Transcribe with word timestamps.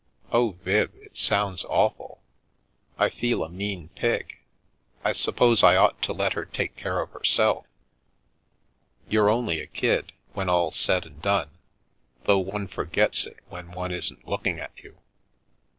"*Oh, 0.31 0.53
Viv, 0.63 0.91
it 0.95 1.15
sounds 1.15 1.63
awful! 1.65 2.23
I 2.97 3.11
fed 3.11 3.33
a 3.39 3.47
mean 3.49 3.89
pig. 3.89 4.39
I 5.03 5.11
suppose 5.13 5.61
I 5.61 5.75
ought 5.75 6.01
to 6.01 6.11
let 6.11 6.33
her 6.33 6.43
take 6.43 6.75
care 6.75 6.99
of 7.01 7.11
herself. 7.11 7.67
You're 9.07 9.29
only 9.29 9.59
a 9.61 9.67
kid, 9.67 10.11
when 10.33 10.49
all's 10.49 10.75
said 10.75 11.05
and 11.05 11.21
done, 11.21 11.51
though 12.23 12.39
one 12.39 12.67
forgets 12.67 13.27
it 13.27 13.41
when 13.49 13.73
one 13.73 13.91
isn't 13.91 14.27
looking 14.27 14.59
at 14.59 14.71
you. 14.77 14.97